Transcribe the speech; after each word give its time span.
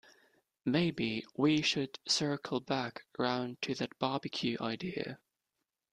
Maybe 0.65 1.27
we 1.37 1.61
should 1.61 1.99
circle 2.07 2.59
back 2.59 3.03
round 3.19 3.61
to 3.61 3.75
that 3.75 3.99
barbecue 3.99 4.57
idea? 4.59 5.19